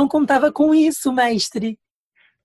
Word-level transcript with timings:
não 0.00 0.08
contava 0.08 0.50
com 0.50 0.74
isso, 0.74 1.12
mestre. 1.12 1.78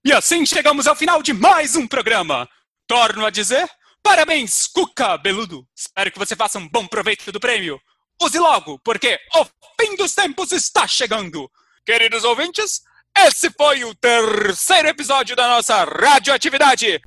E 0.03 0.11
assim 0.11 0.45
chegamos 0.45 0.87
ao 0.87 0.95
final 0.95 1.23
de 1.23 1.33
mais 1.33 1.75
um 1.75 1.87
programa. 1.87 2.47
Torno 2.85 3.25
a 3.25 3.29
dizer, 3.29 3.65
parabéns, 4.03 4.67
Cuca 4.67 5.17
Beludo. 5.17 5.65
Espero 5.73 6.11
que 6.11 6.19
você 6.19 6.35
faça 6.35 6.59
um 6.59 6.67
bom 6.67 6.85
proveito 6.85 7.31
do 7.31 7.39
prêmio. 7.39 7.79
Use 8.21 8.37
logo, 8.37 8.77
porque 8.79 9.17
o 9.35 9.45
fim 9.79 9.95
dos 9.95 10.13
tempos 10.13 10.51
está 10.51 10.85
chegando. 10.85 11.49
Queridos 11.85 12.25
ouvintes, 12.25 12.81
esse 13.17 13.49
foi 13.51 13.85
o 13.85 13.95
terceiro 13.95 14.89
episódio 14.89 15.35
da 15.35 15.47
nossa 15.47 15.85
radioatividade. 15.85 17.01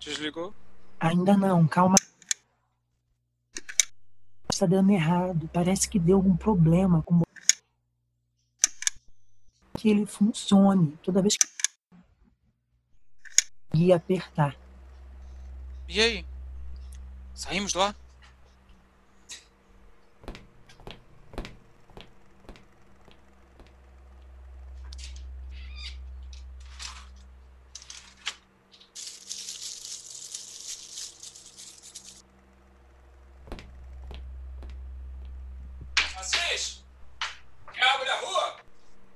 Desligou? 0.00 0.52
Ainda 0.98 1.36
não, 1.36 1.66
calma. 1.68 1.94
Está 4.58 4.66
dando 4.66 4.90
errado. 4.90 5.48
Parece 5.52 5.88
que 5.88 6.00
deu 6.00 6.16
algum 6.16 6.36
problema 6.36 7.00
com 7.04 7.22
que 9.76 9.88
ele 9.88 10.04
funcione 10.04 10.98
toda 11.00 11.22
vez 11.22 11.36
que 11.36 11.46
e 13.72 13.92
apertar. 13.92 14.56
E 15.86 16.00
aí? 16.00 16.26
Saímos 17.34 17.72
lá? 17.74 17.94
Assis! 36.18 36.82
Quer 37.72 37.84
algo 37.84 38.04
da 38.04 38.16
rua? 38.16 38.56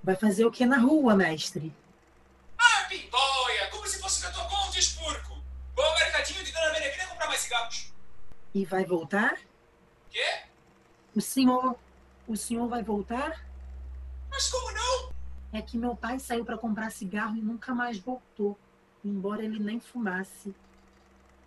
Vai 0.03 0.17
fazer 0.17 0.45
o 0.45 0.51
que 0.51 0.67
na 0.67 0.79
rua, 0.79 1.15
mestre? 1.15 1.73
Ah, 2.59 2.87
pimboia! 2.89 3.69
Como 3.71 3.87
se 3.87 4.01
fosse 4.01 4.23
na 4.25 4.33
tua 4.33 4.45
conta, 4.47 4.79
espurco! 4.79 5.41
Vou 5.77 5.85
ao 5.85 5.95
mercadinho 5.95 6.45
de 6.45 6.51
Dona 6.51 6.73
Menegrina 6.73 7.07
comprar 7.07 7.29
mais 7.29 7.41
cigarros. 7.41 7.93
E 8.53 8.65
vai 8.65 8.85
voltar? 8.85 9.39
Quê? 10.11 10.43
O 11.15 11.21
senhor. 11.21 11.77
O 12.27 12.37
senhor 12.37 12.69
vai 12.69 12.83
voltar? 12.83 13.45
Mas 14.29 14.51
como 14.51 14.73
não? 14.73 15.13
É 15.53 15.63
que 15.63 15.79
meu 15.79 15.95
pai 15.95 16.19
saiu 16.19 16.45
para 16.45 16.59
comprar 16.59 16.91
cigarro 16.91 17.37
e 17.37 17.43
nunca 17.43 17.75
mais 17.75 17.99
voltou, 17.99 18.59
embora 19.05 19.45
ele 19.45 19.59
nem 19.59 19.79
fumasse. 19.79 20.55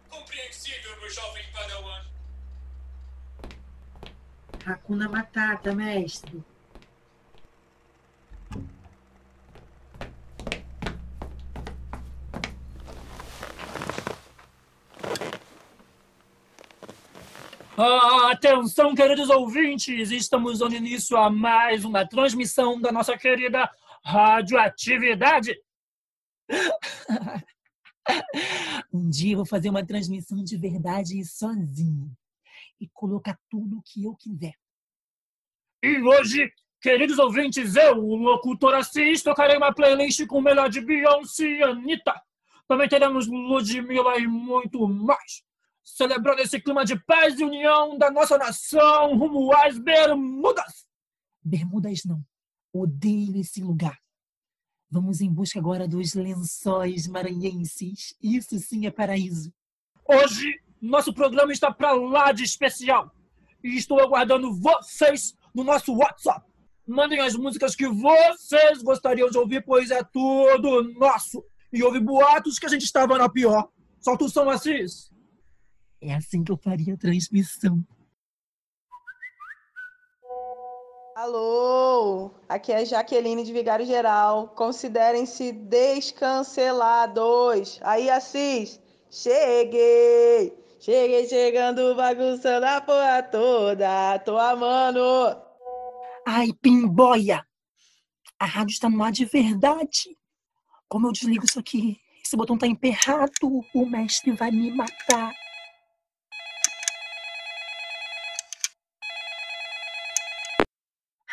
Compreensível, 0.10 1.00
meu 1.02 1.10
jovem 1.10 1.44
padawan. 1.52 2.06
Hakuna 4.66 5.10
Matata, 5.10 5.74
mestre. 5.74 6.44
Atenção, 17.78 18.96
queridos 18.96 19.30
ouvintes! 19.30 20.10
Estamos 20.10 20.60
dando 20.60 20.76
início 20.76 21.18
a 21.18 21.30
mais 21.30 21.84
uma 21.84 22.08
transmissão 22.08 22.80
da 22.80 22.90
nossa 22.90 23.18
querida 23.18 23.70
Radioatividade. 24.04 25.60
Um 28.94 29.10
dia 29.10 29.34
eu 29.34 29.38
vou 29.38 29.46
fazer 29.48 29.68
uma 29.68 29.84
transmissão 29.84 30.42
de 30.44 30.56
verdade 30.58 31.26
sozinho 31.26 32.16
e 32.80 32.88
colocar 32.94 33.36
tudo 33.50 33.80
o 33.80 33.82
que 33.82 34.04
eu 34.04 34.16
quiser. 34.16 34.54
E 35.84 36.00
hoje, 36.02 36.54
queridos 36.80 37.18
ouvintes, 37.18 37.76
eu, 37.76 37.98
o 37.98 38.16
locutor 38.16 38.76
Assis, 38.76 39.24
tocarei 39.24 39.58
uma 39.58 39.74
playlist 39.74 40.26
com 40.28 40.38
o 40.38 40.42
melhor 40.42 40.70
de 40.70 40.82
Beyoncé 40.82 41.46
e 41.46 41.64
Anitta. 41.64 42.14
Também 42.68 42.88
teremos 42.88 43.26
Ludmilla 43.28 44.20
e 44.20 44.28
muito 44.28 44.88
mais. 44.88 45.44
Celebrando 45.86 46.42
esse 46.42 46.60
clima 46.60 46.84
de 46.84 47.00
paz 47.06 47.40
e 47.40 47.44
união 47.44 47.96
da 47.96 48.10
nossa 48.10 48.40
nação 48.40 49.16
rumo 49.16 49.56
às 49.56 49.78
Bermudas. 49.78 50.88
Bermudas 51.44 52.04
não. 52.04 52.26
Odeio 52.74 53.38
esse 53.38 53.62
lugar. 53.62 53.96
Vamos 54.90 55.22
em 55.22 55.32
busca 55.32 55.60
agora 55.60 55.88
dos 55.88 56.16
lençóis 56.16 57.06
maranhenses. 57.06 58.16
Isso 58.20 58.58
sim 58.58 58.88
é 58.88 58.92
paraíso. 58.92 59.54
Hoje, 60.08 60.60
nosso 60.82 61.14
programa 61.14 61.54
está 61.54 61.72
para 61.72 61.94
lá 61.94 62.32
de 62.32 62.44
especial. 62.44 63.12
E 63.64 63.78
estou 63.78 64.00
aguardando 64.00 64.54
vocês 64.56 65.36
no 65.54 65.64
nosso 65.64 65.94
WhatsApp. 65.94 66.46
Mandem 66.88 67.20
as 67.20 67.36
músicas 67.36 67.76
que 67.76 67.88
vocês 67.88 68.82
gostariam 68.82 69.30
de 69.30 69.38
ouvir, 69.38 69.64
pois 69.64 69.92
é 69.92 70.04
tudo 70.04 70.82
nosso. 71.00 71.46
E 71.72 71.84
houve 71.84 72.00
boatos 72.00 72.58
que 72.58 72.66
a 72.66 72.70
gente 72.70 72.86
estava 72.86 73.18
na 73.18 73.30
pior. 73.30 73.70
Solta 74.00 74.26
o 74.26 74.30
som, 74.30 74.50
Assis. 74.50 75.14
É 76.08 76.14
assim 76.14 76.44
que 76.44 76.52
eu 76.52 76.58
faria 76.58 76.94
a 76.94 76.98
transmissão. 76.98 77.84
Alô, 81.16 82.30
aqui 82.48 82.72
é 82.72 82.86
Jaqueline 82.86 83.44
de 83.44 83.52
Vigário 83.52 83.88
Geral. 83.88 84.50
Considerem-se 84.50 85.52
descancelados. 85.52 87.80
Aí, 87.82 88.08
Assis, 88.08 88.80
cheguei. 89.10 90.56
Cheguei 90.80 91.28
chegando, 91.28 91.96
bagunçando 91.96 92.68
a 92.68 92.80
porra 92.82 93.24
toda. 93.24 94.20
Tô 94.20 94.38
amando. 94.38 95.02
Ai, 96.28 96.54
pimboia! 96.62 97.44
A 98.40 98.46
rádio 98.46 98.74
está 98.74 98.88
no 98.88 99.02
ar 99.02 99.12
de 99.12 99.26
verdade. 99.26 100.16
Como 100.88 101.08
eu 101.08 101.12
desligo 101.12 101.46
isso 101.46 101.60
aqui? 101.60 101.98
Esse 102.24 102.38
botão 102.38 102.60
tá 102.60 102.68
emperrado. 102.68 103.32
O 103.74 103.86
mestre 103.88 104.34
vai 104.34 104.52
me 104.52 104.72
matar. 104.72 105.34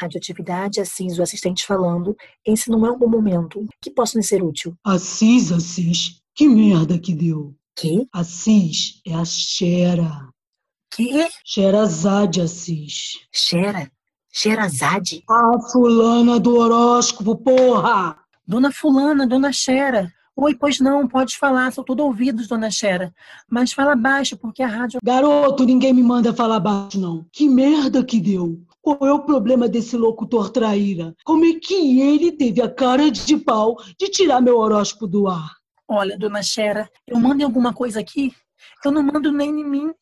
Radioatividade, 0.02 0.80
Assis, 0.80 1.18
o 1.18 1.22
assistente 1.22 1.64
falando. 1.64 2.16
Esse 2.44 2.70
não 2.70 2.84
é 2.84 2.90
um 2.90 2.98
bom 2.98 3.08
momento. 3.08 3.64
Que 3.80 3.90
posso 3.90 4.18
lhe 4.18 4.24
ser 4.24 4.42
útil? 4.42 4.74
Assis, 4.84 5.52
Assis, 5.52 6.20
que 6.34 6.48
merda 6.48 6.98
que 6.98 7.14
deu. 7.14 7.54
Que? 7.76 8.06
Assis 8.12 9.00
é 9.06 9.14
a 9.14 9.24
Xera. 9.24 10.28
Que? 10.94 11.28
Xerazade, 11.44 12.40
Assis. 12.40 13.20
Xera? 13.32 13.90
Xerazade? 14.32 15.22
A 15.28 15.60
fulana 15.70 16.40
do 16.40 16.56
horóscopo, 16.56 17.36
porra! 17.36 18.18
Dona 18.46 18.72
Fulana, 18.72 19.26
Dona 19.26 19.52
Xera. 19.52 20.12
Oi, 20.34 20.54
pois 20.54 20.80
não, 20.80 21.06
pode 21.06 21.36
falar, 21.36 21.72
sou 21.72 21.84
todo 21.84 22.00
ouvidos, 22.00 22.48
Dona 22.48 22.70
Xera. 22.70 23.14
Mas 23.48 23.72
fala 23.72 23.94
baixo, 23.94 24.36
porque 24.36 24.62
a 24.62 24.66
rádio. 24.66 24.98
Garoto, 25.04 25.64
ninguém 25.64 25.92
me 25.92 26.02
manda 26.02 26.32
falar 26.32 26.58
baixo, 26.58 26.98
não. 26.98 27.26
Que 27.30 27.48
merda 27.48 28.02
que 28.02 28.18
deu. 28.18 28.60
Qual 28.82 28.98
é 29.02 29.12
o 29.12 29.24
problema 29.24 29.68
desse 29.68 29.96
locutor 29.96 30.50
traíra? 30.50 31.14
Como 31.24 31.44
é 31.44 31.52
que 31.54 32.00
ele 32.00 32.32
teve 32.32 32.60
a 32.60 32.68
cara 32.68 33.12
de 33.12 33.36
pau 33.36 33.76
de 33.96 34.08
tirar 34.08 34.40
meu 34.40 34.58
horóscopo 34.58 35.06
do 35.06 35.28
ar? 35.28 35.52
Olha, 35.86 36.18
Dona 36.18 36.42
Xera, 36.42 36.90
eu 37.06 37.16
mando 37.16 37.44
alguma 37.44 37.72
coisa 37.72 38.00
aqui? 38.00 38.32
Eu 38.84 38.90
não 38.90 39.02
mando 39.02 39.30
nem 39.30 39.50
em 39.50 39.64
mim. 39.64 39.92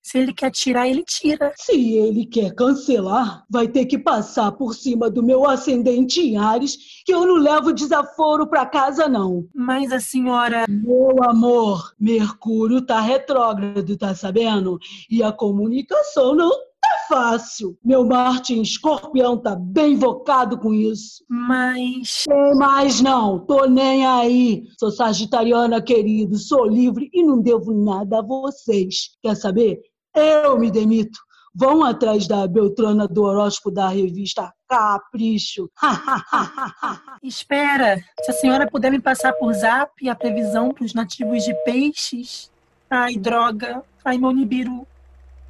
Se 0.00 0.18
ele 0.18 0.32
quer 0.32 0.52
tirar, 0.52 0.88
ele 0.88 1.02
tira. 1.02 1.52
Se 1.56 1.96
ele 1.96 2.24
quer 2.24 2.54
cancelar, 2.54 3.44
vai 3.50 3.66
ter 3.66 3.86
que 3.86 3.98
passar 3.98 4.52
por 4.52 4.72
cima 4.72 5.10
do 5.10 5.22
meu 5.22 5.44
ascendente 5.44 6.20
em 6.20 6.38
Ares, 6.38 7.02
que 7.04 7.12
eu 7.12 7.26
não 7.26 7.34
levo 7.34 7.72
desaforo 7.72 8.46
pra 8.46 8.64
casa, 8.64 9.08
não. 9.08 9.48
Mas 9.52 9.90
a 9.90 9.98
senhora. 9.98 10.64
Meu 10.68 11.24
amor, 11.24 11.92
Mercúrio 11.98 12.80
tá 12.80 13.00
retrógrado, 13.00 13.96
tá 13.96 14.14
sabendo? 14.14 14.78
E 15.10 15.22
a 15.24 15.32
comunicação 15.32 16.36
não 16.36 16.67
tá 16.88 17.06
fácil. 17.08 17.78
Meu 17.84 18.04
Marte 18.06 18.54
em 18.54 18.62
escorpião 18.62 19.36
tá 19.36 19.54
bem 19.54 19.92
invocado 19.92 20.58
com 20.58 20.72
isso. 20.72 21.24
Mas. 21.28 22.24
Tem 22.26 22.54
mais 22.54 23.00
não, 23.00 23.38
tô 23.38 23.66
nem 23.66 24.06
aí. 24.06 24.64
Sou 24.78 24.90
sagitariana, 24.90 25.82
querido, 25.82 26.36
sou 26.36 26.66
livre 26.66 27.10
e 27.12 27.22
não 27.22 27.40
devo 27.40 27.72
nada 27.72 28.18
a 28.18 28.22
vocês. 28.22 29.10
Quer 29.22 29.36
saber? 29.36 29.80
Eu 30.14 30.58
me 30.58 30.70
demito. 30.70 31.18
Vão 31.54 31.82
atrás 31.82 32.28
da 32.28 32.46
Beltrana 32.46 33.08
do 33.08 33.24
horóscopo 33.24 33.70
da 33.70 33.88
revista 33.88 34.52
Capricho. 34.68 35.68
Espera, 37.22 37.96
se 38.22 38.30
a 38.30 38.34
senhora 38.34 38.70
puder 38.70 38.92
me 38.92 39.00
passar 39.00 39.32
por 39.32 39.52
zap 39.54 40.08
a 40.08 40.14
previsão 40.14 40.72
para 40.72 40.84
os 40.84 40.94
nativos 40.94 41.42
de 41.44 41.54
peixes. 41.64 42.50
Ai, 42.88 43.16
droga. 43.16 43.82
Ai, 44.04 44.18
meu 44.18 44.30
Nibiru. 44.30 44.86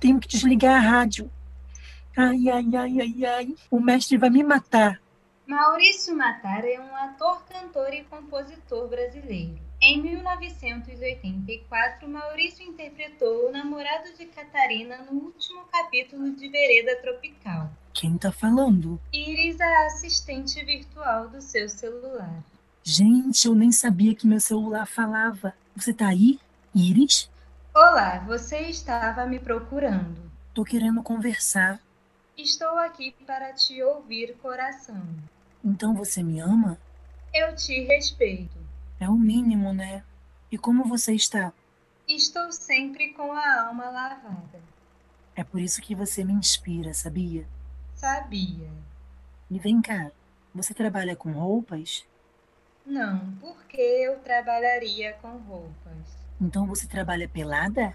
Tenho 0.00 0.20
que 0.20 0.28
desligar 0.28 0.76
a 0.76 0.80
rádio. 0.80 1.30
Ai, 2.16 2.48
ai, 2.48 2.76
ai, 2.76 3.00
ai, 3.00 3.24
ai. 3.24 3.54
O 3.70 3.80
mestre 3.80 4.16
vai 4.16 4.30
me 4.30 4.42
matar. 4.42 5.00
Maurício 5.46 6.14
Matar 6.14 6.64
é 6.64 6.78
um 6.78 6.94
ator, 6.94 7.42
cantor 7.44 7.92
e 7.94 8.04
compositor 8.04 8.86
brasileiro. 8.86 9.58
Em 9.80 10.02
1984, 10.02 12.08
Maurício 12.08 12.66
interpretou 12.66 13.48
o 13.48 13.52
namorado 13.52 14.12
de 14.18 14.26
Catarina 14.26 14.98
no 15.10 15.12
último 15.12 15.62
capítulo 15.72 16.36
de 16.36 16.48
Vereda 16.48 17.00
Tropical. 17.00 17.70
Quem 17.94 18.18
tá 18.18 18.30
falando? 18.30 19.00
Iris, 19.12 19.58
a 19.60 19.86
assistente 19.86 20.62
virtual 20.64 21.28
do 21.28 21.40
seu 21.40 21.68
celular. 21.68 22.44
Gente, 22.82 23.46
eu 23.46 23.54
nem 23.54 23.72
sabia 23.72 24.14
que 24.14 24.26
meu 24.26 24.40
celular 24.40 24.86
falava. 24.86 25.54
Você 25.74 25.94
tá 25.94 26.08
aí, 26.08 26.38
Iris? 26.74 27.30
Olá, 27.80 28.18
você 28.26 28.62
estava 28.62 29.24
me 29.24 29.38
procurando. 29.38 30.20
Tô 30.52 30.64
querendo 30.64 31.00
conversar. 31.00 31.80
Estou 32.36 32.76
aqui 32.76 33.14
para 33.24 33.52
te 33.52 33.80
ouvir, 33.84 34.36
coração. 34.38 35.00
Então 35.64 35.94
você 35.94 36.20
me 36.20 36.40
ama? 36.40 36.76
Eu 37.32 37.54
te 37.54 37.84
respeito. 37.84 38.58
É 38.98 39.08
o 39.08 39.14
mínimo, 39.14 39.72
né? 39.72 40.02
E 40.50 40.58
como 40.58 40.88
você 40.88 41.14
está? 41.14 41.52
Estou 42.08 42.50
sempre 42.50 43.12
com 43.12 43.32
a 43.32 43.68
alma 43.68 43.88
lavada. 43.88 44.60
É 45.36 45.44
por 45.44 45.60
isso 45.60 45.80
que 45.80 45.94
você 45.94 46.24
me 46.24 46.32
inspira, 46.32 46.92
sabia? 46.92 47.46
Sabia. 47.94 48.72
E 49.48 49.56
vem 49.56 49.80
cá, 49.80 50.10
você 50.52 50.74
trabalha 50.74 51.14
com 51.14 51.30
roupas? 51.30 52.04
Não, 52.84 53.36
porque 53.40 53.80
eu 53.80 54.18
trabalharia 54.18 55.12
com 55.22 55.36
roupas. 55.36 56.17
Então 56.40 56.66
você 56.66 56.86
trabalha 56.86 57.28
pelada? 57.28 57.94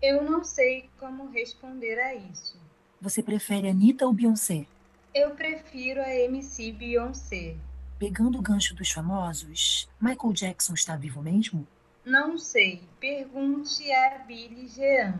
Eu 0.00 0.22
não 0.22 0.42
sei 0.44 0.88
como 0.98 1.30
responder 1.30 1.98
a 1.98 2.14
isso. 2.14 2.58
Você 3.00 3.22
prefere 3.22 3.68
Anitta 3.68 4.06
ou 4.06 4.12
Beyoncé? 4.12 4.66
Eu 5.14 5.30
prefiro 5.30 6.00
a 6.00 6.14
MC 6.14 6.72
Beyoncé. 6.72 7.56
Pegando 7.98 8.38
o 8.38 8.42
gancho 8.42 8.74
dos 8.74 8.90
famosos, 8.90 9.88
Michael 10.00 10.32
Jackson 10.32 10.74
está 10.74 10.96
vivo 10.96 11.22
mesmo? 11.22 11.66
Não 12.04 12.36
sei. 12.36 12.82
Pergunte 13.00 13.90
a 13.92 14.18
Billy 14.26 14.66
Jean. 14.68 15.18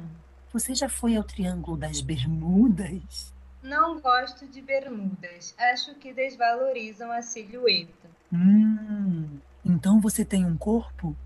Você 0.53 0.75
já 0.75 0.89
foi 0.89 1.17
ao 1.17 1.25
Triângulo 1.25 1.77
das 1.77 2.01
Bermudas? 2.01 3.33
Não 3.63 3.99
gosto 4.01 4.47
de 4.47 4.61
bermudas. 4.61 5.55
Acho 5.59 5.95
que 5.95 6.13
desvalorizam 6.13 7.11
a 7.11 7.23
silhueta. 7.23 8.11
Hum, 8.33 9.39
então 9.65 10.01
você 10.01 10.25
tem 10.25 10.45
um 10.45 10.57
corpo? 10.57 11.17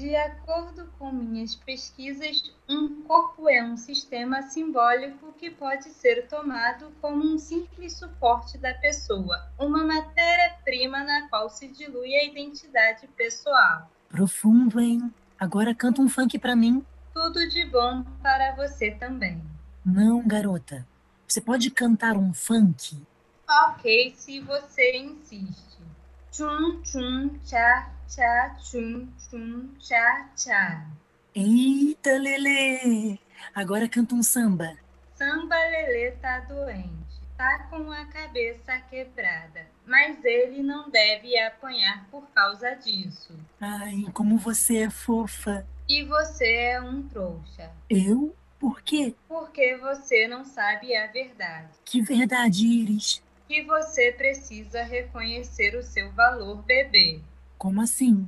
De 0.00 0.16
acordo 0.16 0.88
com 0.98 1.12
minhas 1.12 1.54
pesquisas, 1.54 2.50
um 2.66 3.02
corpo 3.02 3.50
é 3.50 3.62
um 3.62 3.76
sistema 3.76 4.40
simbólico 4.40 5.30
que 5.34 5.50
pode 5.50 5.90
ser 5.90 6.26
tomado 6.26 6.90
como 7.02 7.22
um 7.22 7.36
simples 7.36 7.98
suporte 7.98 8.56
da 8.56 8.72
pessoa, 8.72 9.46
uma 9.58 9.84
matéria-prima 9.84 11.04
na 11.04 11.28
qual 11.28 11.50
se 11.50 11.68
dilui 11.68 12.14
a 12.14 12.24
identidade 12.24 13.06
pessoal. 13.08 13.90
Profundo, 14.08 14.80
hein? 14.80 15.12
Agora 15.38 15.74
canta 15.74 16.00
um 16.00 16.08
funk 16.08 16.38
pra 16.38 16.56
mim. 16.56 16.82
Tudo 17.12 17.46
de 17.50 17.66
bom 17.66 18.02
para 18.22 18.56
você 18.56 18.92
também. 18.92 19.44
Não, 19.84 20.26
garota. 20.26 20.88
Você 21.28 21.42
pode 21.42 21.70
cantar 21.70 22.16
um 22.16 22.32
funk? 22.32 23.06
Ok, 23.68 24.14
se 24.16 24.40
você 24.40 24.96
insiste. 24.96 25.78
Tchum, 26.30 26.80
tchum, 26.80 27.28
tchá, 27.44 27.99
tchá, 28.10 28.56
tchum, 28.58 29.08
tchum, 29.16 29.68
tchá, 29.78 30.28
tchá. 30.36 30.84
Eita, 31.34 32.18
Lelê! 32.18 33.18
Agora 33.54 33.88
canta 33.88 34.14
um 34.16 34.22
samba. 34.22 34.76
Samba 35.14 35.54
Lelê 35.54 36.10
tá 36.12 36.40
doente, 36.40 37.20
tá 37.36 37.68
com 37.70 37.90
a 37.92 38.04
cabeça 38.06 38.78
quebrada, 38.90 39.66
mas 39.86 40.24
ele 40.24 40.62
não 40.62 40.90
deve 40.90 41.38
apanhar 41.38 42.06
por 42.10 42.22
causa 42.34 42.74
disso. 42.74 43.32
Ai, 43.60 44.04
como 44.12 44.36
você 44.38 44.78
é 44.78 44.90
fofa. 44.90 45.64
E 45.88 46.04
você 46.04 46.46
é 46.46 46.80
um 46.80 47.02
trouxa, 47.08 47.70
Eu? 47.88 48.34
Por 48.58 48.82
quê? 48.82 49.14
porque 49.26 49.76
você 49.78 50.28
não 50.28 50.44
sabe 50.44 50.94
a 50.94 51.06
verdade. 51.06 51.68
Que 51.84 52.02
verdade, 52.02 52.66
Iris. 52.66 53.22
Que 53.48 53.62
você 53.62 54.12
precisa 54.12 54.82
reconhecer 54.82 55.74
o 55.74 55.82
seu 55.82 56.12
valor, 56.12 56.62
bebê. 56.62 57.20
Como 57.60 57.82
assim? 57.82 58.26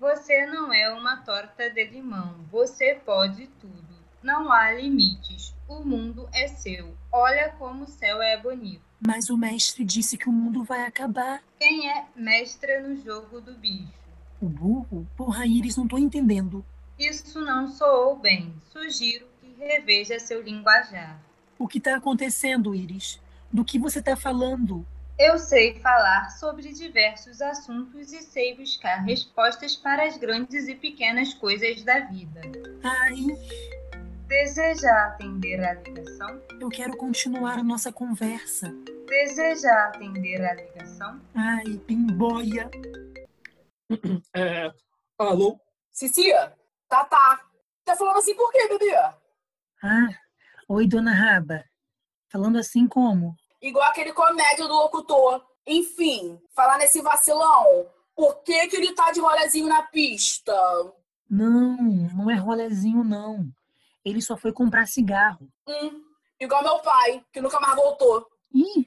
Você 0.00 0.46
não 0.46 0.72
é 0.72 0.92
uma 0.92 1.18
torta 1.18 1.70
de 1.70 1.84
limão. 1.84 2.34
Você 2.50 3.00
pode 3.06 3.46
tudo. 3.60 3.94
Não 4.20 4.50
há 4.50 4.72
limites. 4.72 5.54
O 5.68 5.84
mundo 5.84 6.28
é 6.32 6.48
seu. 6.48 6.92
Olha 7.12 7.50
como 7.52 7.84
o 7.84 7.86
céu 7.86 8.20
é 8.20 8.36
bonito. 8.36 8.82
Mas 8.98 9.30
o 9.30 9.36
mestre 9.36 9.84
disse 9.84 10.18
que 10.18 10.28
o 10.28 10.32
mundo 10.32 10.64
vai 10.64 10.84
acabar. 10.86 11.40
Quem 11.60 11.88
é 11.88 12.04
mestra 12.16 12.80
no 12.80 12.96
jogo 12.96 13.40
do 13.40 13.54
bicho? 13.54 13.94
O 14.40 14.48
burro? 14.48 15.06
Porra, 15.16 15.46
Iris, 15.46 15.76
não 15.76 15.86
tô 15.86 15.96
entendendo. 15.96 16.66
Isso 16.98 17.40
não 17.42 17.68
soou 17.68 18.16
bem. 18.16 18.52
Sugiro 18.72 19.28
que 19.40 19.54
reveja 19.56 20.18
seu 20.18 20.42
linguajar. 20.42 21.16
O 21.56 21.68
que 21.68 21.78
tá 21.78 21.94
acontecendo, 21.94 22.74
Iris? 22.74 23.20
Do 23.52 23.64
que 23.64 23.78
você 23.78 24.02
tá 24.02 24.16
falando? 24.16 24.84
Eu 25.18 25.38
sei 25.38 25.78
falar 25.80 26.30
sobre 26.30 26.72
diversos 26.72 27.40
assuntos 27.40 28.12
e 28.12 28.20
sei 28.22 28.56
buscar 28.56 28.96
respostas 28.96 29.76
para 29.76 30.04
as 30.06 30.16
grandes 30.16 30.66
e 30.66 30.74
pequenas 30.74 31.32
coisas 31.34 31.82
da 31.84 32.00
vida. 32.00 32.40
Ai, 32.82 33.14
Deseja 34.26 34.90
atender 35.06 35.62
a 35.62 35.74
ligação? 35.74 36.42
eu 36.60 36.68
quero 36.68 36.96
continuar 36.96 37.58
a 37.58 37.62
nossa 37.62 37.92
conversa. 37.92 38.74
Deseja 39.06 39.70
atender 39.88 40.44
a 40.44 40.54
ligação? 40.54 41.20
Ai, 41.34 41.78
pimboia. 41.86 42.70
É, 44.34 44.72
alô? 45.18 45.60
Cicia, 45.92 46.52
tá, 46.88 47.04
tá. 47.04 47.38
Tá 47.84 47.94
falando 47.94 48.16
assim 48.16 48.34
por 48.34 48.50
quê, 48.50 48.66
bebê? 48.66 48.96
Ah, 49.82 50.08
oi, 50.68 50.88
dona 50.88 51.12
Raba. 51.12 51.62
Falando 52.32 52.58
assim 52.58 52.88
como? 52.88 53.36
Igual 53.64 53.88
aquele 53.88 54.12
comédia 54.12 54.68
do 54.68 54.74
locutor. 54.74 55.42
Enfim, 55.66 56.38
falar 56.54 56.76
nesse 56.76 57.00
vacilão. 57.00 57.90
Por 58.14 58.42
que, 58.42 58.68
que 58.68 58.76
ele 58.76 58.92
tá 58.92 59.10
de 59.10 59.20
rolezinho 59.20 59.66
na 59.66 59.82
pista? 59.84 60.54
Não, 61.30 61.74
não 62.14 62.30
é 62.30 62.34
rolezinho, 62.34 63.02
não. 63.02 63.48
Ele 64.04 64.20
só 64.20 64.36
foi 64.36 64.52
comprar 64.52 64.86
cigarro. 64.86 65.48
Hum, 65.66 66.04
igual 66.38 66.62
meu 66.62 66.78
pai, 66.80 67.24
que 67.32 67.40
nunca 67.40 67.58
mais 67.58 67.74
voltou. 67.74 68.28
Ih, 68.52 68.86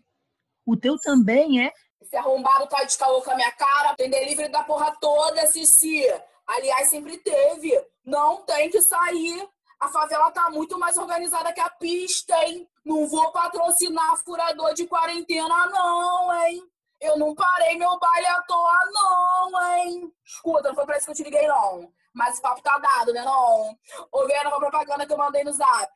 o 0.63 0.77
teu 0.77 0.95
também 0.99 1.65
é? 1.65 1.73
Esse 1.99 2.15
arrombado 2.15 2.67
tá 2.67 2.83
de 2.83 2.95
caô 2.99 3.19
com 3.23 3.31
a 3.31 3.35
minha 3.35 3.51
cara. 3.53 3.95
Tem 3.95 4.11
delivery 4.11 4.49
da 4.49 4.63
porra 4.63 4.95
toda, 5.01 5.47
Cici. 5.47 6.03
Aliás, 6.45 6.87
sempre 6.87 7.17
teve. 7.17 7.71
Não 8.05 8.43
tem 8.43 8.69
que 8.69 8.79
sair. 8.83 9.49
A 9.79 9.87
favela 9.89 10.31
tá 10.31 10.49
muito 10.49 10.77
mais 10.79 10.97
organizada 10.97 11.53
que 11.53 11.59
a 11.59 11.69
pista, 11.69 12.35
hein? 12.45 12.67
Não 12.83 13.07
vou 13.07 13.31
patrocinar 13.31 14.17
furador 14.17 14.73
de 14.73 14.87
quarentena, 14.87 15.67
não, 15.67 16.33
hein? 16.45 16.63
Eu 16.99 17.17
não 17.17 17.35
parei 17.35 17.77
meu 17.77 17.97
baile 17.99 18.25
à 18.27 18.41
toa, 18.41 18.79
não, 18.91 19.75
hein? 19.75 20.11
Escuta, 20.25 20.69
não 20.69 20.75
foi 20.75 20.85
pra 20.85 20.97
isso 20.97 21.05
que 21.05 21.11
eu 21.11 21.15
te 21.15 21.23
liguei, 21.23 21.47
não. 21.47 21.91
Mas 22.11 22.39
o 22.39 22.41
papo 22.41 22.61
tá 22.63 22.79
dado, 22.79 23.13
né, 23.13 23.23
não? 23.23 23.77
Ouvi 24.11 24.33
a 24.33 24.43
nova 24.45 24.57
propaganda 24.57 25.05
que 25.05 25.13
eu 25.13 25.17
mandei 25.17 25.43
no 25.43 25.53
zap. 25.53 25.91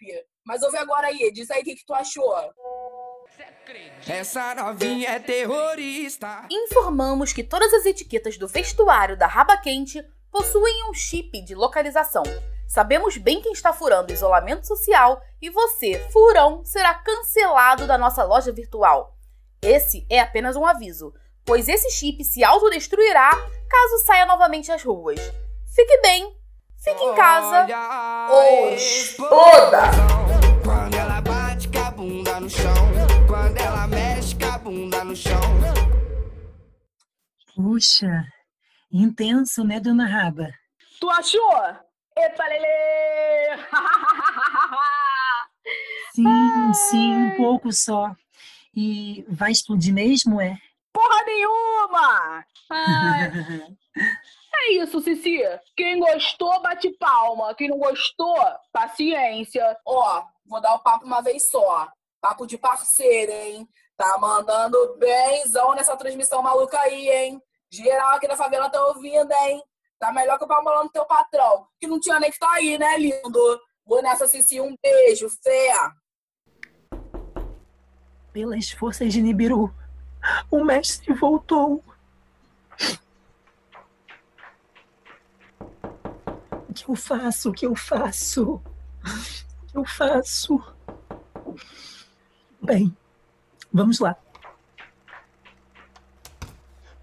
Mas 0.46 0.62
ouve 0.62 0.78
agora 0.78 1.08
aí, 1.08 1.32
diz 1.32 1.50
aí 1.50 1.62
o 1.62 1.64
que, 1.64 1.76
que 1.76 1.86
tu 1.86 1.94
achou. 1.96 2.36
Essa 4.08 4.54
novinha 4.54 5.10
é 5.10 5.20
terrorista. 5.20 6.46
Informamos 6.52 7.34
que 7.34 7.44
todas 7.44 7.74
as 7.74 7.86
etiquetas 7.86 8.38
do 8.38 8.48
vestuário 8.48 9.18
da 9.18 9.26
Raba 9.26 9.58
Quente 9.58 10.04
possuem 10.32 10.90
um 10.90 10.94
chip 10.94 11.42
de 11.44 11.56
localização. 11.56 12.24
Sabemos 12.72 13.18
bem 13.18 13.42
quem 13.42 13.52
está 13.52 13.74
furando 13.74 14.14
o 14.14 14.16
isolamento 14.16 14.66
social 14.66 15.22
e 15.42 15.50
você, 15.50 16.00
furão, 16.10 16.64
será 16.64 16.94
cancelado 16.94 17.86
da 17.86 17.98
nossa 17.98 18.24
loja 18.24 18.50
virtual. 18.54 19.14
Esse 19.62 20.08
é 20.10 20.22
apenas 20.22 20.56
um 20.56 20.66
aviso, 20.66 21.14
pois 21.44 21.68
esse 21.68 21.92
chip 21.92 22.24
se 22.24 22.46
autodestruirá 22.46 23.30
caso 23.30 24.06
saia 24.06 24.26
novamente 24.26 24.72
às 24.72 24.82
ruas. 24.82 25.20
Fique 25.76 25.98
bem, 26.02 26.34
fique 26.82 27.04
em 27.04 27.14
casa 27.14 27.68
ou 28.30 28.70
exploda! 28.70 29.82
Quando 30.64 30.96
ela 30.96 31.20
bate 31.20 31.68
com 31.68 31.80
a 31.80 31.92
bunda 31.92 32.40
no 32.40 32.50
chão. 32.50 32.74
Quando 33.28 33.58
ela 33.58 33.86
mexe 33.86 34.34
com 34.36 34.46
a 34.46 34.58
bunda 34.58 35.04
no 35.04 35.14
chão. 35.14 35.42
Puxa, 37.54 38.24
intenso, 38.90 39.62
né, 39.66 39.78
dona 39.78 40.08
Raba? 40.08 40.48
Tu 41.02 41.10
achou? 41.10 41.91
Epa, 42.22 42.48
Lelê! 42.48 43.58
Sim, 46.14 46.74
sim, 46.74 47.16
um 47.16 47.38
pouco 47.38 47.72
só. 47.72 48.12
E 48.76 49.26
vai 49.30 49.52
explodir 49.52 49.94
mesmo, 49.94 50.42
é? 50.42 50.58
Porra 50.92 51.24
nenhuma! 51.26 52.46
Ai, 52.70 53.32
é 54.54 54.74
isso, 54.74 55.02
Cici. 55.02 55.42
Quem 55.76 56.00
gostou, 56.00 56.62
bate 56.62 56.90
palma. 56.98 57.56
Quem 57.56 57.70
não 57.70 57.78
gostou, 57.80 58.36
paciência. 58.72 59.78
Ó, 59.86 60.24
vou 60.46 60.62
dar 60.62 60.76
o 60.76 60.80
papo 60.80 61.06
uma 61.06 61.22
vez 61.22 61.50
só. 61.50 61.88
Papo 62.20 62.46
de 62.46 62.58
parceiro, 62.58 63.32
hein? 63.32 63.68
Tá 63.98 64.18
mandando 64.20 64.98
benzão 64.98 65.74
nessa 65.76 65.96
transmissão 65.96 66.42
maluca 66.42 66.80
aí, 66.80 67.10
hein? 67.10 67.42
Geral 67.70 68.16
aqui 68.16 68.28
da 68.28 68.36
favela 68.36 68.70
tá 68.70 68.84
ouvindo, 68.88 69.32
hein? 69.32 69.64
Tá 70.02 70.12
melhor 70.12 70.40
que 70.40 70.46
o 70.46 70.48
Palmolão 70.48 70.86
do 70.86 70.92
teu 70.92 71.06
patrão, 71.06 71.68
que 71.80 71.86
não 71.86 72.00
tinha 72.00 72.20
nem 72.20 72.32
que 72.32 72.40
tá 72.40 72.50
aí, 72.54 72.76
né, 72.76 72.98
lindo? 72.98 73.62
Vou 73.86 74.02
nessa, 74.02 74.26
Cici. 74.26 74.60
Um 74.60 74.76
beijo, 74.82 75.30
fé. 75.30 75.76
Pelas 78.34 78.72
forças 78.72 79.14
de 79.14 79.22
Nibiru, 79.22 79.72
o 80.50 80.64
mestre 80.64 81.14
voltou. 81.14 81.84
O 86.68 86.74
que 86.74 86.90
eu 86.90 86.96
faço? 86.96 87.52
O 87.52 87.54
que 87.54 87.68
eu 87.68 87.76
faço? 87.76 88.56
O 88.56 89.66
que 89.68 89.78
eu 89.78 89.86
faço? 89.86 90.60
Bem, 92.60 92.98
vamos 93.72 94.00
lá. 94.00 94.18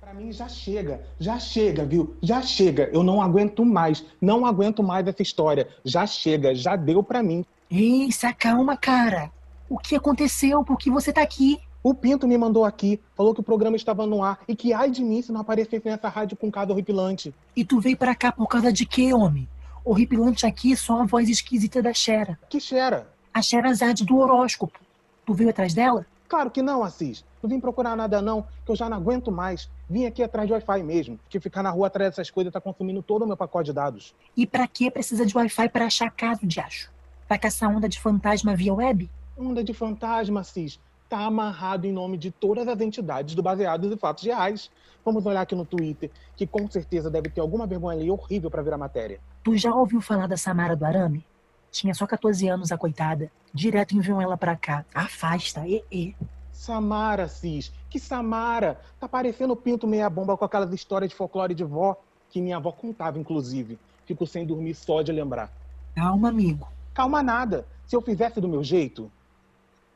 Pra 0.00 0.12
mim 0.14 0.26
já 0.38 0.49
chega, 0.49 1.00
já 1.18 1.37
chega, 1.40 1.85
viu? 1.85 2.16
Já 2.23 2.40
chega. 2.40 2.88
Eu 2.92 3.02
não 3.02 3.21
aguento 3.21 3.64
mais, 3.64 4.04
não 4.21 4.47
aguento 4.47 4.85
mais 4.85 5.04
essa 5.09 5.21
história. 5.21 5.68
Já 5.85 6.07
chega, 6.07 6.54
já 6.54 6.76
deu 6.76 7.02
pra 7.02 7.25
mim. 7.25 7.45
Ei, 7.68 8.12
se 8.12 8.25
acalma, 8.25 8.76
cara. 8.76 9.33
O 9.68 9.76
que 9.76 9.97
aconteceu? 9.97 10.62
Por 10.62 10.78
que 10.78 10.90
você 10.90 11.12
tá 11.12 11.23
aqui? 11.23 11.59
O 11.83 11.92
Pinto 11.92 12.28
me 12.28 12.38
mandou 12.38 12.64
aqui, 12.64 13.00
falou 13.16 13.35
que 13.35 13.40
o 13.40 13.42
programa 13.42 13.76
estava 13.76 14.07
no 14.07 14.23
ar 14.23 14.38
e 14.47 14.54
que 14.54 14.73
ai 14.73 14.90
de 14.90 15.02
mim 15.02 15.21
se 15.23 15.33
não 15.33 15.40
aparecesse 15.40 15.85
nessa 15.85 16.09
rádio 16.09 16.37
com 16.37 16.50
cada 16.52 16.73
horripilante. 16.73 17.35
E 17.57 17.64
tu 17.64 17.80
veio 17.80 17.97
pra 17.97 18.14
cá 18.14 18.30
por 18.30 18.47
causa 18.47 18.73
de 18.73 18.87
quê, 18.87 19.12
homem? 19.12 19.49
Horripilante 19.85 20.47
aqui 20.47 20.73
é 20.73 20.76
só 20.76 21.02
a 21.02 21.04
voz 21.04 21.28
esquisita 21.28 21.83
da 21.83 21.92
Xera. 21.92 22.38
Que 22.49 22.61
Xera? 22.61 23.09
A 23.35 23.42
Xerazade 23.42 24.04
do 24.04 24.18
horóscopo. 24.18 24.78
Tu 25.26 25.35
veio 25.35 25.50
atrás 25.50 25.75
dela? 25.75 26.07
Claro 26.28 26.50
que 26.50 26.62
não, 26.62 26.85
Assis. 26.85 27.25
Não 27.42 27.50
vim 27.50 27.59
procurar 27.59 27.97
nada 27.97 28.23
não, 28.23 28.47
que 28.64 28.71
eu 28.71 28.76
já 28.76 28.88
não 28.88 28.97
aguento 28.97 29.33
mais. 29.33 29.68
Vim 29.88 30.04
aqui 30.04 30.23
atrás 30.23 30.47
de 30.47 30.52
Wi-Fi 30.52 30.83
mesmo, 30.83 31.18
que 31.30 31.40
ficar 31.40 31.62
na 31.62 31.71
rua 31.71 31.87
atrás 31.87 32.11
dessas 32.11 32.30
coisas 32.30 32.52
tá 32.52 32.61
consumindo 32.61 33.02
todo 33.02 33.23
o 33.23 33.26
meu 33.26 33.37
pacote 33.37 33.66
de 33.66 33.73
dados. 33.73 34.14
E 34.37 34.47
pra 34.47 34.66
que 34.66 34.90
precisa 34.90 35.25
de 35.25 35.37
Wi-Fi 35.37 35.68
pra 35.71 35.87
achar 35.87 36.11
caso 36.11 36.47
de 36.47 36.61
acho? 36.61 36.90
Vai 37.28 37.38
caçar 37.38 37.71
onda 37.71 37.88
de 37.88 37.99
fantasma 37.99 38.54
via 38.54 38.75
web? 38.75 39.09
Onda 39.37 39.64
de 39.64 39.73
fantasma, 39.73 40.40
Assis. 40.40 40.78
Tá 41.09 41.21
amarrado 41.21 41.87
em 41.87 41.92
nome 41.92 42.18
de 42.18 42.30
todas 42.30 42.68
as 42.68 42.80
entidades 42.80 43.35
do 43.35 43.42
Baseados 43.42 43.90
em 43.90 43.97
Fatos 43.97 44.25
Reais. 44.25 44.71
Vamos 45.02 45.25
olhar 45.25 45.40
aqui 45.40 45.54
no 45.54 45.64
Twitter, 45.64 46.11
que 46.37 46.47
com 46.47 46.71
certeza 46.71 47.11
deve 47.11 47.30
ter 47.30 47.40
alguma 47.40 47.66
vergonha 47.66 47.99
ali 47.99 48.11
horrível 48.11 48.50
pra 48.50 48.61
virar 48.61 48.76
matéria. 48.76 49.18
Tu 49.42 49.57
já 49.57 49.75
ouviu 49.75 50.02
falar 50.02 50.26
da 50.26 50.37
Samara 50.37 50.76
do 50.76 50.85
Arame? 50.85 51.25
Tinha 51.71 51.95
só 51.95 52.07
14 52.07 52.47
anos 52.49 52.73
a 52.73 52.76
coitada. 52.76 53.30
Direto 53.54 53.97
enviam 53.97 54.21
ela 54.21 54.37
pra 54.37 54.54
cá. 54.54 54.85
Afasta, 54.95 55.66
e, 55.66 55.83
e. 55.90 56.14
Samara, 56.52 57.28
Cis. 57.28 57.73
Que 57.90 57.99
Samara? 57.99 58.80
Tá 59.00 59.09
parecendo 59.09 59.57
pinto 59.57 59.87
meia 59.87 60.09
bomba 60.11 60.37
com 60.37 60.45
aquelas 60.45 60.73
histórias 60.73 61.11
de 61.11 61.16
folclore 61.16 61.54
de 61.54 61.64
vó, 61.64 61.97
que 62.30 62.40
minha 62.40 62.57
avó 62.57 62.73
contava, 62.73 63.18
inclusive. 63.18 63.78
Fico 64.07 64.26
sem 64.26 64.45
dormir 64.45 64.75
só 64.75 65.02
de 65.02 65.12
lembrar. 65.12 65.50
Calma, 65.95 66.28
amigo. 66.28 66.68
Calma 66.95 67.23
nada. 67.23 67.66
Se 67.87 67.97
eu 67.97 68.00
fizesse 68.00 68.40
do 68.40 68.49
meu 68.49 68.62
jeito... 68.62 69.11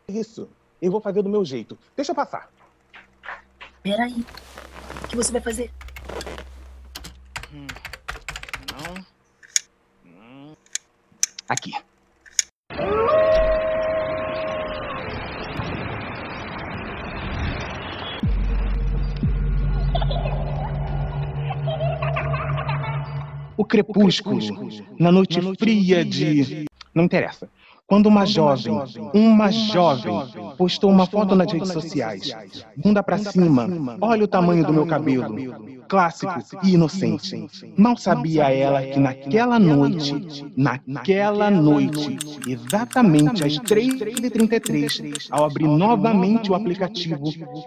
Isso. 0.08 0.48
Eu 0.80 0.90
vou 0.90 1.00
fazer 1.00 1.22
do 1.22 1.28
meu 1.28 1.44
jeito. 1.44 1.78
Deixa 1.96 2.10
eu 2.10 2.16
passar. 2.16 2.50
Peraí. 3.82 4.24
O 5.04 5.08
que 5.08 5.16
você 5.16 5.32
vai 5.32 5.40
fazer? 5.40 5.70
Hum, 7.52 7.66
não. 8.72 10.12
Não. 10.12 10.56
Aqui. 11.48 11.72
Crepúsculo, 23.72 24.68
na 24.98 25.10
noite 25.10 25.40
fria 25.58 26.04
de. 26.04 26.66
Não 26.94 27.04
interessa. 27.04 27.48
Quando 27.86 28.06
uma 28.06 28.24
jovem, 28.26 28.74
uma 29.12 29.50
jovem, 29.50 30.14
postou 30.56 30.90
uma 30.90 31.06
foto 31.06 31.34
nas 31.34 31.50
redes 31.50 31.72
sociais, 31.72 32.34
bunda 32.76 33.02
pra 33.02 33.18
cima, 33.18 33.68
olha 34.00 34.24
o 34.24 34.28
tamanho 34.28 34.64
do 34.64 34.72
meu 34.72 34.86
cabelo, 34.86 35.36
clássico 35.88 36.32
e 36.62 36.74
inocente. 36.74 37.46
Mal 37.76 37.96
sabia 37.96 38.50
ela 38.50 38.82
que 38.82 38.98
naquela 38.98 39.58
noite, 39.58 40.46
naquela 40.56 41.50
noite, 41.50 42.18
exatamente 42.46 43.44
às 43.44 43.58
3h33, 43.58 45.28
ao 45.30 45.44
abrir 45.44 45.66
novamente 45.66 46.50
o 46.50 46.54
aplicativo, 46.54 47.24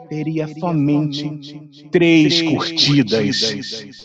teria 0.10 0.48
somente 0.48 1.88
três 1.92 2.42
curtidas. 2.42 3.96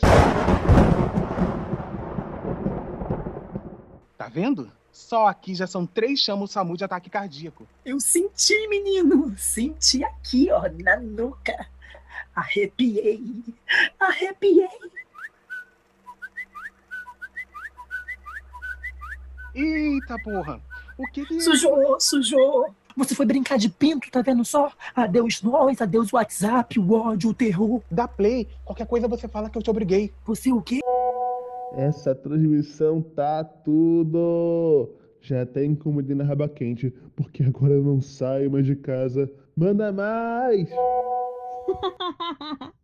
Vendo? 4.30 4.70
Só 4.92 5.26
aqui 5.26 5.54
já 5.54 5.66
são 5.66 5.86
três 5.86 6.20
chamas 6.20 6.50
SAMU 6.50 6.76
de 6.76 6.84
ataque 6.84 7.10
cardíaco. 7.10 7.66
Eu 7.84 8.00
senti, 8.00 8.68
menino. 8.68 9.34
Senti 9.36 10.04
aqui, 10.04 10.50
ó, 10.50 10.62
na 10.82 10.98
nuca. 10.98 11.66
Arrepiei. 12.34 13.42
Arrepiei. 13.98 14.68
Eita 19.54 20.16
porra! 20.22 20.60
O 20.96 21.06
que 21.08 21.26
que... 21.26 21.40
Sujou, 21.40 22.00
sujou. 22.00 22.74
Você 22.96 23.14
foi 23.14 23.24
brincar 23.24 23.56
de 23.56 23.68
pinto, 23.68 24.10
tá 24.10 24.20
vendo 24.20 24.44
só? 24.44 24.72
Adeus 24.94 25.42
nós, 25.42 25.80
adeus 25.80 26.12
WhatsApp, 26.12 26.78
o 26.78 26.92
ódio, 26.92 27.30
o 27.30 27.34
terror. 27.34 27.80
Dá 27.90 28.06
play. 28.06 28.48
Qualquer 28.64 28.86
coisa 28.86 29.08
você 29.08 29.26
fala 29.26 29.48
que 29.48 29.56
eu 29.56 29.62
te 29.62 29.70
obriguei. 29.70 30.12
Você 30.24 30.52
o 30.52 30.60
quê? 30.60 30.80
Essa 31.72 32.14
transmissão 32.14 33.00
tá 33.00 33.44
tudo. 33.44 34.90
Já 35.20 35.42
até 35.42 35.64
incomodei 35.64 36.16
na 36.16 36.24
raba 36.24 36.48
quente, 36.48 36.90
porque 37.14 37.42
agora 37.42 37.74
eu 37.74 37.82
não 37.82 38.00
saio 38.00 38.50
mais 38.50 38.66
de 38.66 38.74
casa. 38.74 39.30
Manda 39.56 39.92
mais! 39.92 40.68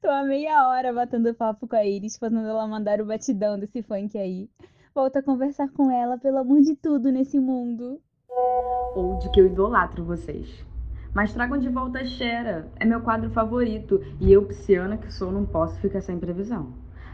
Tô 0.00 0.08
há 0.08 0.24
meia 0.24 0.68
hora 0.68 0.92
batendo 0.92 1.34
papo 1.34 1.66
com 1.66 1.76
a 1.76 1.84
Iris, 1.84 2.16
fazendo 2.16 2.46
ela 2.46 2.66
mandar 2.66 3.00
o 3.00 3.06
batidão 3.06 3.58
desse 3.58 3.82
funk 3.82 4.16
aí. 4.16 4.48
Volta 4.94 5.18
a 5.18 5.22
conversar 5.22 5.70
com 5.72 5.90
ela, 5.90 6.16
pelo 6.16 6.38
amor 6.38 6.60
de 6.60 6.74
tudo 6.76 7.10
nesse 7.10 7.38
mundo. 7.38 8.00
Ou 8.94 9.18
de 9.18 9.30
que 9.30 9.40
eu 9.40 9.46
idolatro 9.46 10.04
vocês. 10.04 10.64
Mas 11.12 11.32
tragam 11.32 11.58
de 11.58 11.68
volta 11.68 12.00
a 12.00 12.04
Xera. 12.04 12.68
É 12.76 12.84
meu 12.84 13.00
quadro 13.00 13.30
favorito. 13.30 14.00
E 14.20 14.32
eu, 14.32 14.46
pisciana 14.46 14.96
que 14.96 15.12
sou, 15.12 15.32
não 15.32 15.44
posso 15.44 15.78
ficar 15.80 16.00
sem 16.00 16.18
previsão. 16.18 16.72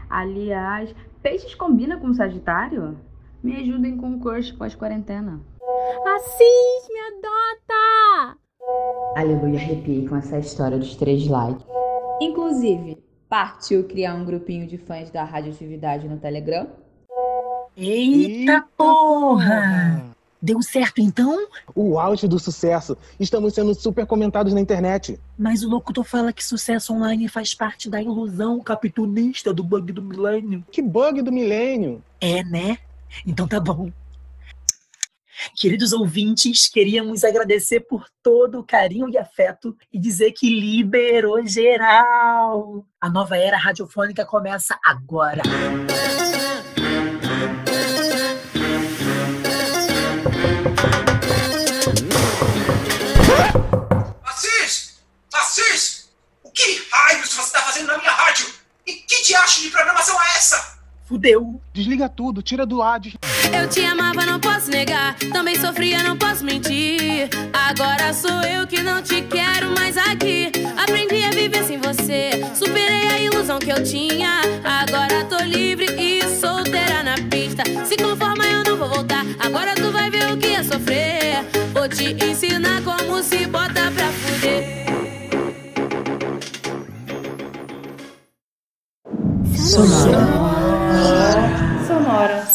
Aliás, 0.09 0.93
peixes 1.21 1.55
combina 1.55 1.97
com 1.97 2.13
Sagitário? 2.13 2.97
Me 3.43 3.55
ajudem 3.57 3.97
com 3.97 4.15
o 4.15 4.19
crush 4.19 4.51
pós-quarentena. 4.51 5.39
Assis, 6.15 6.89
me 6.89 6.99
adota! 6.99 8.37
Aleluia, 9.15 9.59
arrepiei 9.59 10.07
com 10.07 10.15
essa 10.15 10.39
história 10.39 10.77
dos 10.77 10.95
três 10.95 11.27
likes. 11.27 11.65
Inclusive, 12.21 13.03
partiu 13.29 13.83
criar 13.87 14.15
um 14.15 14.25
grupinho 14.25 14.67
de 14.67 14.77
fãs 14.77 15.09
da 15.11 15.23
radioatividade 15.23 16.07
no 16.07 16.17
Telegram? 16.17 16.67
Eita 17.77 18.65
porra! 18.77 20.14
Deu 20.45 20.61
certo 20.61 21.01
então? 21.01 21.47
O 21.73 21.97
auge 21.97 22.27
do 22.27 22.37
sucesso. 22.37 22.95
Estamos 23.19 23.55
sendo 23.55 23.73
super 23.73 24.05
comentados 24.05 24.53
na 24.53 24.61
internet. 24.61 25.19
Mas 25.35 25.63
o 25.63 25.69
locutor 25.69 26.03
fala 26.03 26.31
que 26.31 26.45
sucesso 26.45 26.93
online 26.93 27.27
faz 27.27 27.55
parte 27.55 27.89
da 27.89 27.99
ilusão 27.99 28.59
capitunista 28.59 29.51
do 29.51 29.63
bug 29.63 29.91
do 29.91 30.03
milênio. 30.03 30.63
Que 30.71 30.83
bug 30.83 31.23
do 31.23 31.31
milênio? 31.31 32.03
É, 32.21 32.43
né? 32.43 32.77
Então 33.25 33.47
tá 33.47 33.59
bom. 33.59 33.89
Queridos 35.55 35.93
ouvintes, 35.93 36.69
queríamos 36.69 37.23
agradecer 37.23 37.79
por 37.79 38.05
todo 38.21 38.59
o 38.59 38.63
carinho 38.63 39.09
e 39.09 39.17
afeto 39.17 39.75
e 39.91 39.97
dizer 39.97 40.31
que 40.31 40.47
liberou 40.47 41.43
geral. 41.43 42.85
A 43.01 43.09
nova 43.09 43.35
era 43.35 43.57
radiofônica 43.57 44.23
começa 44.27 44.77
agora. 44.85 45.41
Assis! 45.41 46.34
Fazendo 57.75 57.87
na 57.87 57.97
minha 57.97 58.11
rádio? 58.11 58.47
E 58.87 58.93
que 58.93 59.23
diacho 59.23 59.61
de 59.61 59.69
programação 59.69 60.15
é 60.21 60.37
essa? 60.37 60.75
Fudeu. 61.07 61.61
Desliga 61.73 62.09
tudo, 62.09 62.41
tira 62.41 62.65
do 62.65 62.81
ar. 62.81 62.99
Des... 62.99 63.13
Eu 63.53 63.69
te 63.69 63.83
amava, 63.85 64.25
não 64.25 64.39
posso 64.39 64.71
negar. 64.71 65.15
Também 65.33 65.59
sofria, 65.59 66.01
não 66.01 66.17
posso 66.17 66.43
mentir. 66.43 67.29
Agora 67.53 68.13
sou 68.13 68.41
eu 68.41 68.65
que 68.65 68.81
não 68.81 69.01
te 69.03 69.21
quero 69.21 69.71
mais 69.75 69.97
aqui. 69.97 70.51
Aprendi 70.81 71.23
a 71.23 71.29
viver 71.31 71.63
sem 71.63 71.77
você. 71.79 72.31
Superei 72.55 73.07
a 73.07 73.19
ilusão 73.19 73.59
que 73.59 73.69
eu 73.69 73.83
tinha. 73.83 74.41
Agora 74.63 75.25
tô 75.25 75.37
livre 75.43 75.85
e 75.85 76.23
solteira 76.39 77.03
na 77.03 77.15
pista. 77.29 77.63
Se 77.85 77.97
conforma, 77.97 78.45
eu 78.45 78.63
não 78.63 78.77
vou 78.77 78.89
voltar. 78.89 79.23
Agora 79.39 79.75
tu 79.75 79.91
vai 79.91 80.09
ver 80.09 80.31
o 80.31 80.37
que 80.37 80.55
é 80.55 80.63
sofrer. 80.63 81.43
Vou 81.73 81.87
te 81.87 82.13
ensinar 82.23 82.81
como 82.83 83.21
se 83.21 83.45
bota 83.45 83.91
pra 83.91 84.07
fuder. 84.11 84.54
Sonora. 89.75 89.91
Sonora. 89.91 91.83
Sonora. 91.85 92.54